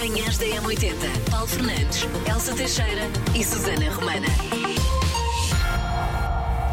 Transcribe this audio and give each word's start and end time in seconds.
Manhãs 0.00 0.38
da 0.38 0.46
M80. 0.46 1.30
Paulo 1.30 1.46
Fernandes, 1.46 2.06
Elsa 2.26 2.54
Teixeira 2.54 3.02
e 3.38 3.44
Susana 3.44 3.90
Romana. 3.90 4.28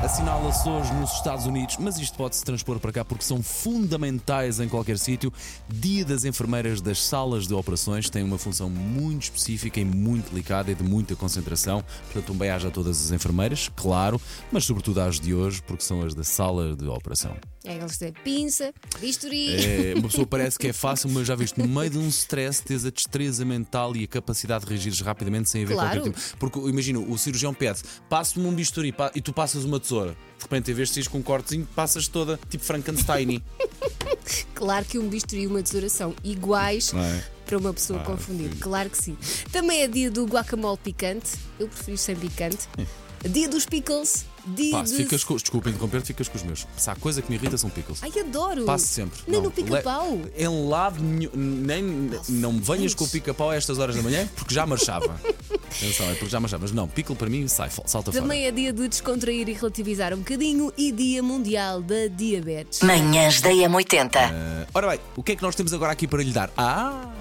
Assinala-se 0.02 0.70
hoje 0.70 0.94
nos 0.94 1.12
Estados 1.12 1.46
Unidos, 1.46 1.76
mas 1.78 2.00
isto 2.00 2.18
pode-se 2.18 2.42
transpor 2.46 2.80
para 2.80 2.94
cá 2.94 3.04
porque 3.04 3.26
são 3.26 3.44
fundamentais 3.44 4.62
em 4.62 4.70
qualquer 4.70 4.98
sítio. 4.98 5.34
Dia 5.68 6.06
das 6.06 6.24
enfermeiras 6.24 6.80
das 6.80 7.04
salas 7.04 7.46
de 7.48 7.54
operações 7.54 8.10
tem 8.10 8.24
uma 8.24 8.38
função 8.38 8.70
muito 8.70 9.24
específica 9.24 9.82
e 9.82 9.84
muito 9.84 10.30
delicada 10.30 10.72
e 10.72 10.76
de 10.76 10.84
muita 10.84 11.14
concentração. 11.14 11.84
Portanto, 12.06 12.32
um 12.32 12.38
bem-aja 12.38 12.70
a 12.70 12.72
todas 12.72 13.08
as 13.08 13.12
enfermeiras, 13.12 13.70
claro, 13.76 14.22
mas 14.54 14.64
sobretudo 14.64 15.02
às 15.02 15.20
de 15.20 15.34
hoje, 15.34 15.62
porque 15.64 15.84
são 15.84 16.02
as 16.02 16.16
da 16.16 16.24
sala 16.24 16.78
de 16.78 16.88
operação. 16.88 17.36
É 17.68 17.76
aqueles 17.76 17.98
de 17.98 18.12
pinça, 18.24 18.74
bisturi. 19.02 19.56
É, 19.92 19.94
uma 20.00 20.08
pessoa 20.08 20.26
parece 20.26 20.58
que 20.58 20.68
é 20.68 20.74
fácil, 20.74 21.10
mas 21.10 21.28
já 21.28 21.36
viste, 21.36 21.60
no 21.60 21.68
meio 21.68 21.90
de 21.90 21.98
um 21.98 22.08
stress, 22.08 22.64
tens 22.64 22.86
a 22.86 22.90
destreza 22.90 23.44
mental 23.44 23.94
e 23.94 24.06
a 24.06 24.08
capacidade 24.08 24.64
de 24.66 24.70
reagir 24.72 24.94
rapidamente 25.04 25.50
sem 25.50 25.64
haver 25.64 25.74
Claro. 25.74 26.02
qualquer 26.02 26.14
tipo. 26.14 26.38
Porque 26.38 26.60
imagina, 26.60 27.00
o 27.00 27.18
cirurgião 27.18 27.54
pede, 27.54 27.82
passa-me 28.10 28.48
um 28.48 28.54
bisturi 28.54 28.96
e 29.14 29.22
tu 29.22 29.34
passas 29.34 29.66
uma 29.66 29.82
tesoura. 29.82 30.12
De 30.38 30.44
repente, 30.44 30.72
em 30.72 30.74
vez 30.74 30.88
de 30.88 30.94
seres 30.94 31.08
com 31.10 31.18
um 31.18 31.22
cortezinho, 31.22 31.68
passas 31.76 32.08
toda 32.08 32.40
tipo 32.50 32.64
Frankenstein. 32.64 33.44
Claro 34.54 34.86
que 34.86 34.98
um 34.98 35.08
bisturi 35.08 35.44
e 35.44 35.48
uma 35.48 35.62
tesoura 35.62 35.90
são 35.90 36.14
iguais 36.24 36.94
é? 36.94 37.24
para 37.46 37.58
uma 37.58 37.74
pessoa 37.74 38.00
confundir. 38.04 38.50
Claro 38.60 38.90
que 38.90 38.98
sim. 38.98 39.18
Também 39.52 39.82
é 39.82 39.88
dia 39.88 40.10
do 40.12 40.26
guacamole 40.26 40.78
picante. 40.78 41.32
Eu 41.60 41.68
prefiro 41.68 41.98
sem 41.98 42.16
picante. 42.16 42.68
Dia 43.30 43.48
dos 43.48 43.66
pickles. 43.66 44.26
Dia 44.56 44.72
Pá, 44.72 44.82
de... 44.84 44.94
ficas 44.96 45.24
com, 45.24 45.36
desculpa 45.36 45.70
interromper, 45.70 46.02
ficas 46.02 46.28
com 46.28 46.38
os 46.38 46.44
meus. 46.44 46.66
Se 46.78 46.90
há 46.90 46.96
coisa 46.96 47.22
que 47.22 47.30
me 47.30 47.36
irrita 47.36 47.58
são 47.58 47.70
pickles. 47.70 48.00
Ai, 48.02 48.12
adoro. 48.20 48.64
Passo 48.66 48.86
sempre. 48.88 49.20
Nem 49.28 49.38
Não, 49.38 49.44
no 49.46 49.52
pica-pau. 49.52 50.12
le- 50.16 50.32
Em 50.38 50.68
lado 50.70 51.02
nenhum. 51.04 51.30
Nem, 51.36 51.84
não 52.30 52.54
me 52.54 52.60
venhas 52.62 52.94
com 52.94 53.04
o 53.04 53.08
pica-pau 53.08 53.50
a 53.52 53.56
estas 53.56 53.78
horas 53.80 53.96
da 53.96 54.02
manhã, 54.02 54.28
porque 54.36 54.54
já 54.54 54.66
marchava. 54.66 55.20
Atenção, 55.70 56.10
é 56.10 56.14
porque 56.14 56.30
já 56.30 56.40
marchava. 56.40 56.62
Mas 56.64 56.72
não, 56.72 56.88
pickle 56.88 57.16
para 57.16 57.30
mim 57.30 57.48
sai, 57.48 57.70
salta 57.86 58.12
Também 58.12 58.46
é 58.46 58.52
dia 58.52 58.72
de 58.72 58.88
descontrair 58.88 59.48
e 59.50 59.54
relativizar 59.54 60.14
um 60.14 60.18
bocadinho 60.20 60.72
e 60.78 60.92
dia 60.92 61.22
mundial 61.22 61.82
da 61.82 62.08
diabetes. 62.08 62.82
Manhãs 62.82 63.42
da 63.42 63.50
M80. 63.50 64.12
fora. 64.12 64.68
Ora 64.74 64.88
bem, 64.90 65.00
o 65.16 65.24
que 65.24 65.34
é 65.34 65.36
que 65.36 65.42
nós 65.44 65.56
temos 65.56 65.74
agora 65.74 65.92
aqui 65.92 66.08
para 66.08 66.24
lhe 66.24 66.32
dar? 66.32 66.50
Ah! 66.58 67.17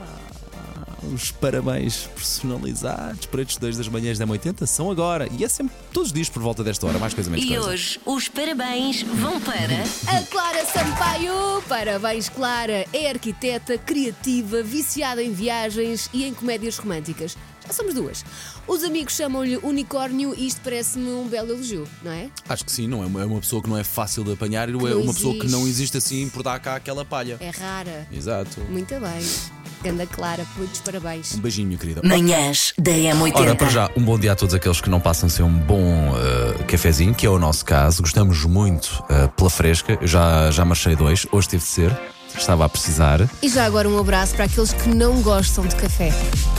Os 1.12 1.30
parabéns 1.30 2.08
personalizados 2.14 3.26
para 3.26 3.42
estes 3.42 3.56
dois 3.58 3.76
das 3.76 3.88
manhãs 3.88 4.18
da 4.18 4.26
80 4.26 4.66
são 4.66 4.90
agora. 4.90 5.28
E 5.38 5.44
é 5.44 5.48
sempre 5.48 5.74
todos 5.92 6.08
os 6.08 6.12
dias 6.12 6.28
por 6.28 6.42
volta 6.42 6.64
desta 6.64 6.86
hora, 6.86 6.98
mais 6.98 7.14
coisa 7.14 7.30
menos 7.30 7.44
E 7.44 7.48
coisa. 7.48 7.68
hoje 7.68 8.00
os 8.04 8.28
parabéns 8.28 9.02
vão 9.02 9.40
para. 9.40 9.56
A 10.16 10.22
Clara 10.22 10.64
Sampaio! 10.66 11.62
Parabéns, 11.68 12.28
Clara! 12.28 12.84
É 12.92 13.08
arquiteta, 13.10 13.78
criativa, 13.78 14.62
viciada 14.62 15.22
em 15.22 15.32
viagens 15.32 16.10
e 16.12 16.24
em 16.24 16.34
comédias 16.34 16.76
românticas. 16.78 17.36
Já 17.66 17.72
somos 17.72 17.94
duas. 17.94 18.24
Os 18.66 18.84
amigos 18.84 19.14
chamam-lhe 19.14 19.56
unicórnio 19.56 20.34
e 20.36 20.46
isto 20.46 20.60
parece-me 20.62 21.08
um 21.10 21.26
belo 21.26 21.52
elogio, 21.52 21.86
não 22.02 22.12
é? 22.12 22.28
Acho 22.48 22.64
que 22.64 22.70
sim, 22.70 22.86
não 22.86 23.02
é 23.02 23.06
uma, 23.06 23.22
é 23.22 23.24
uma 23.24 23.40
pessoa 23.40 23.62
que 23.62 23.68
não 23.68 23.76
é 23.76 23.84
fácil 23.84 24.22
de 24.22 24.32
apanhar 24.32 24.68
e 24.68 24.72
é 24.72 24.76
uma 24.76 25.12
pessoa 25.12 25.34
que 25.34 25.40
existe. 25.40 25.52
não 25.52 25.66
existe 25.66 25.96
assim 25.96 26.28
por 26.28 26.42
dar 26.42 26.58
cá 26.60 26.76
aquela 26.76 27.04
palha. 27.04 27.36
É 27.40 27.50
rara. 27.50 28.06
Exato. 28.12 28.60
Muito 28.68 28.94
bem. 29.00 29.66
Ganda 29.82 30.06
Clara, 30.06 30.44
muitos 30.56 30.80
parabéns. 30.80 31.34
Um 31.34 31.40
beijinho, 31.40 31.68
minha 31.68 31.78
querida. 31.78 32.00
Manhãs 32.02 32.72
da 32.78 32.92
M80. 32.92 33.36
Ora, 33.36 33.54
para 33.54 33.68
já, 33.68 33.90
um 33.96 34.02
bom 34.02 34.18
dia 34.18 34.32
a 34.32 34.36
todos 34.36 34.54
aqueles 34.54 34.80
que 34.80 34.88
não 34.88 35.00
passam 35.00 35.28
sem 35.28 35.44
um 35.44 35.52
bom 35.52 36.10
uh, 36.10 36.64
cafezinho, 36.66 37.14
que 37.14 37.26
é 37.26 37.30
o 37.30 37.38
nosso 37.38 37.64
caso. 37.64 38.02
Gostamos 38.02 38.44
muito 38.44 39.04
uh, 39.04 39.28
pela 39.36 39.50
fresca. 39.50 39.98
Eu 40.00 40.06
já, 40.06 40.50
já 40.50 40.64
marchei 40.64 40.96
dois, 40.96 41.26
hoje 41.30 41.48
teve 41.48 41.62
de 41.62 41.68
ser. 41.68 42.15
Estava 42.38 42.64
a 42.64 42.68
precisar 42.68 43.28
E 43.42 43.48
já 43.48 43.64
agora 43.64 43.88
um 43.88 43.98
abraço 43.98 44.34
para 44.34 44.44
aqueles 44.44 44.72
que 44.72 44.88
não 44.88 45.20
gostam 45.22 45.66
de 45.66 45.74
café. 45.76 46.12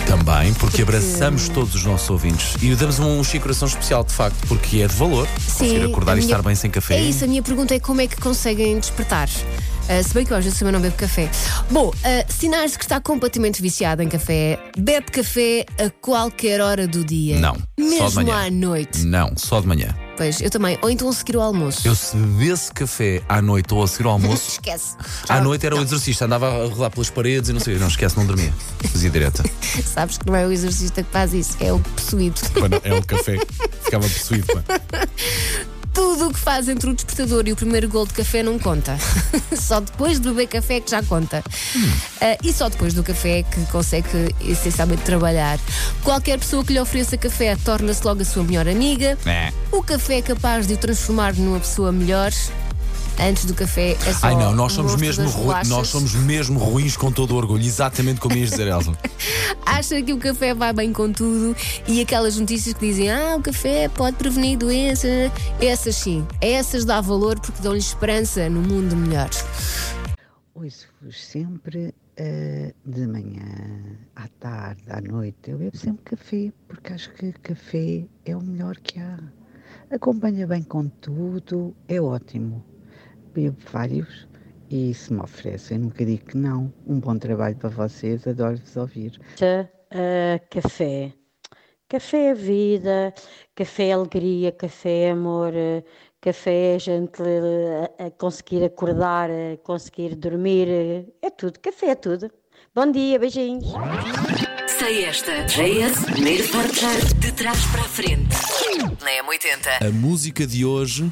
também, 0.05 0.53
porque 0.55 0.81
abraçamos 0.81 1.49
todos 1.49 1.75
os 1.75 1.83
nossos 1.85 2.09
ouvintes 2.09 2.55
e 2.61 2.73
damos 2.75 2.97
um 2.99 3.23
coração 3.39 3.67
especial, 3.67 4.03
de 4.03 4.13
facto, 4.13 4.35
porque 4.47 4.81
é 4.81 4.87
de 4.87 4.95
valor. 4.95 5.27
Conseguir 5.57 5.83
acordar 5.85 6.13
a 6.13 6.15
e 6.15 6.19
minha- 6.19 6.31
estar 6.31 6.41
bem 6.41 6.55
sem 6.55 6.71
café. 6.71 6.95
É 6.95 7.01
isso, 7.01 7.23
a 7.23 7.27
minha 7.27 7.43
pergunta 7.43 7.75
é 7.75 7.79
como 7.79 8.01
é 8.01 8.07
que 8.07 8.15
conseguem 8.17 8.79
despertar? 8.79 9.29
Ah, 9.89 10.03
se 10.03 10.13
bem 10.13 10.25
que 10.25 10.33
eu 10.33 10.37
vezes 10.43 10.59
também 10.59 10.73
não 10.73 10.81
bebo 10.81 10.95
café. 10.95 11.29
Bom, 11.71 11.93
ah, 12.03 12.25
sinais 12.29 12.71
de 12.71 12.77
que 12.77 12.83
está 12.85 12.99
completamente 12.99 13.61
viciado 13.61 14.01
em 14.01 14.09
café. 14.09 14.59
Bebe 14.77 15.11
café 15.11 15.65
a 15.79 15.89
qualquer 16.01 16.59
hora 16.61 16.87
do 16.87 17.03
dia. 17.05 17.39
Não, 17.39 17.53
só 17.55 17.59
de 17.77 17.83
Mesmo 17.83 18.23
manhã. 18.23 18.47
à 18.47 18.51
noite. 18.51 18.99
Não, 19.05 19.31
só 19.37 19.61
de 19.61 19.67
manhã. 19.67 19.95
Pois, 20.17 20.41
eu 20.41 20.49
também. 20.49 20.77
Ou 20.81 20.89
então 20.89 21.07
a 21.07 21.13
seguir 21.13 21.37
o 21.37 21.41
almoço. 21.41 21.87
Eu 21.87 21.95
se 21.95 22.17
bebesse 22.17 22.71
café 22.73 23.21
à 23.29 23.41
noite 23.41 23.73
ou 23.73 23.83
a 23.83 23.87
seguir 23.87 24.05
ao 24.07 24.13
almoço, 24.13 24.49
Esquece. 24.57 24.95
à 25.29 25.39
noite 25.39 25.65
era 25.65 25.75
o 25.75 25.81
exercício, 25.81 26.25
andava 26.25 26.47
a 26.47 26.67
rolar 26.67 26.89
pelas 26.89 27.09
paredes 27.09 27.49
e 27.49 27.53
não 27.53 27.59
sei, 27.59 27.77
não 27.77 27.87
esquece, 27.87 28.17
não 28.17 28.25
dormia. 28.25 28.51
Fazia 28.91 29.09
direta. 29.09 29.43
Sabes 29.85 30.17
que 30.17 30.25
não 30.25 30.35
é 30.35 30.45
o 30.45 30.51
exercista 30.51 31.03
que 31.03 31.11
faz 31.11 31.33
isso, 31.33 31.55
é 31.59 31.71
o 31.71 31.79
possuído. 31.79 32.41
é 32.83 32.93
o 32.93 33.05
café, 33.05 33.37
ficava 33.83 34.07
possuído. 34.09 34.47
Tudo 35.97 36.27
o 36.27 36.31
que 36.31 36.39
faz 36.39 36.69
entre 36.69 36.91
o 36.91 36.93
despertador 36.93 37.47
e 37.47 37.53
o 37.53 37.55
primeiro 37.55 37.89
gol 37.89 38.05
de 38.05 38.13
café 38.13 38.43
não 38.43 38.59
conta. 38.59 38.95
só 39.59 39.79
depois 39.79 40.19
de 40.19 40.27
beber 40.29 40.45
café 40.45 40.75
é 40.75 40.79
que 40.79 40.91
já 40.91 41.01
conta. 41.01 41.43
Ah, 42.21 42.37
e 42.43 42.53
só 42.53 42.69
depois 42.69 42.93
do 42.93 43.01
café 43.01 43.39
é 43.39 43.43
que 43.43 43.65
consegue 43.71 44.07
essencialmente 44.39 45.01
trabalhar. 45.01 45.57
Qualquer 46.03 46.37
pessoa 46.37 46.63
que 46.63 46.71
lhe 46.71 46.79
ofereça 46.79 47.17
café 47.17 47.55
torna-se 47.55 48.05
logo 48.05 48.21
a 48.21 48.25
sua 48.25 48.43
melhor 48.43 48.67
amiga. 48.67 49.17
É. 49.25 49.51
O 49.71 49.81
café 49.81 50.19
é 50.19 50.21
capaz 50.21 50.67
de 50.67 50.75
o 50.75 50.77
transformar 50.77 51.33
numa 51.33 51.59
pessoa 51.59 51.91
melhor. 51.91 52.31
Antes 53.19 53.45
do 53.45 53.53
café 53.53 53.91
é 53.91 54.13
só 54.13 54.27
Ai 54.27 54.35
não, 54.35 54.53
nós 54.53 54.73
somos, 54.73 54.95
mesmo 54.95 55.29
bolachas. 55.31 55.69
nós 55.69 55.87
somos 55.87 56.13
mesmo 56.13 56.59
ruins 56.59 56.95
com 56.95 57.11
todo 57.11 57.31
o 57.31 57.37
orgulho, 57.37 57.63
exatamente 57.63 58.19
como 58.19 58.35
ias 58.35 58.51
dizer, 58.51 58.67
Elsa. 58.67 58.95
Acha 59.65 60.01
que 60.01 60.13
o 60.13 60.17
café 60.17 60.53
vai 60.53 60.71
bem 60.71 60.93
com 60.93 61.11
tudo 61.11 61.55
e 61.87 61.99
aquelas 61.99 62.37
notícias 62.37 62.75
que 62.75 62.87
dizem 62.87 63.09
ah, 63.11 63.35
o 63.37 63.41
café 63.41 63.89
pode 63.89 64.17
prevenir 64.17 64.57
doenças. 64.57 65.31
Essas 65.59 65.95
sim, 65.95 66.25
a 66.41 66.45
essas 66.45 66.85
dá 66.85 67.01
valor 67.01 67.39
porque 67.39 67.61
dão-lhe 67.61 67.79
esperança 67.79 68.49
no 68.49 68.61
mundo 68.61 68.95
melhor. 68.95 69.29
Ouço-vos 70.53 71.25
sempre 71.25 71.93
eh, 72.17 72.73
de 72.85 73.07
manhã, 73.07 73.97
à 74.15 74.27
tarde, 74.39 74.83
à 74.89 75.01
noite. 75.01 75.51
Eu 75.51 75.57
bebo 75.57 75.77
sempre 75.77 76.03
café, 76.15 76.51
porque 76.67 76.93
acho 76.93 77.11
que 77.13 77.31
café 77.33 78.05
é 78.25 78.35
o 78.35 78.41
melhor 78.41 78.75
que 78.77 78.99
há. 78.99 79.19
Acompanha 79.91 80.45
bem 80.45 80.63
com 80.63 80.87
tudo, 80.87 81.75
é 81.87 82.01
ótimo. 82.01 82.63
Bebo 83.37 83.55
vários 83.71 84.27
e 84.67 84.91
se 84.95 85.13
me 85.13 85.21
oferecem, 85.21 85.77
nunca 85.77 86.03
digo 86.03 86.25
que 86.25 86.35
não. 86.35 86.73
Um 86.87 86.99
bom 86.99 87.19
trabalho 87.19 87.55
para 87.55 87.69
vocês, 87.69 88.25
adoro-vos 88.25 88.75
ouvir. 88.75 89.21
Ah, 89.91 90.39
café. 90.49 91.13
Café 91.87 92.31
é 92.31 92.33
vida, 92.33 93.13
café 93.53 93.89
é 93.89 93.93
alegria, 93.93 94.51
café 94.51 95.03
é 95.03 95.11
amor, 95.11 95.53
eh, 95.53 95.83
café 96.19 96.73
é 96.73 96.75
a 96.75 96.79
gente 96.79 97.21
eh, 97.21 98.05
a 98.07 98.09
conseguir 98.09 98.63
acordar, 98.63 99.29
a 99.29 99.55
conseguir 99.63 100.15
dormir, 100.15 100.67
é 101.21 101.29
tudo, 101.29 101.59
café 101.59 101.91
é 101.91 101.95
tudo. 101.95 102.31
Bom 102.73 102.91
dia, 102.91 103.19
beijinhos. 103.19 103.71
Sei 104.67 105.05
esta. 105.05 105.43
JS, 105.45 106.05
primeiro 106.05 106.47
portar 106.49 106.99
de 107.19 107.31
trás 107.33 107.63
para 107.67 107.81
a 107.81 107.85
frente. 107.85 108.35
Na 109.03 109.11
M80. 109.23 109.87
A 109.87 109.91
música 109.91 110.45
de 110.45 110.65
hoje, 110.65 111.11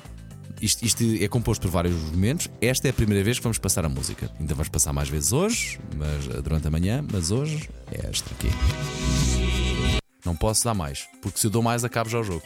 isto, 0.65 0.83
isto 0.83 1.03
é 1.03 1.27
composto 1.27 1.67
por 1.67 1.71
vários 1.71 1.95
momentos. 2.11 2.49
Esta 2.59 2.87
é 2.87 2.91
a 2.91 2.93
primeira 2.93 3.23
vez 3.23 3.37
que 3.37 3.43
vamos 3.43 3.57
passar 3.57 3.85
a 3.85 3.89
música. 3.89 4.31
Ainda 4.39 4.53
vamos 4.53 4.69
passar 4.69 4.91
mais 4.91 5.07
vezes 5.07 5.31
hoje, 5.31 5.79
mas 5.95 6.27
eh, 6.27 6.41
durante 6.41 6.67
a 6.67 6.71
manhã, 6.71 7.05
mas 7.11 7.31
hoje 7.31 7.69
é 7.91 8.09
esta 8.09 8.29
aqui. 8.31 8.49
Não 10.25 10.35
posso 10.35 10.65
dar 10.65 10.73
mais, 10.73 11.07
porque 11.21 11.39
se 11.39 11.47
eu 11.47 11.51
dou 11.51 11.61
mais, 11.61 11.83
acabo 11.83 12.09
já 12.09 12.19
o 12.19 12.23
jogo. 12.23 12.45